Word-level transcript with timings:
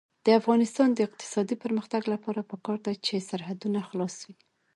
د 0.25 0.27
افغانستان 0.39 0.89
د 0.93 0.99
اقتصادي 1.07 1.55
پرمختګ 1.63 2.01
لپاره 2.13 2.41
پکار 2.51 2.77
ده 2.85 2.93
چې 3.05 3.25
سرحدونه 3.29 3.79
خلاص 3.89 4.15
وي. 4.25 4.35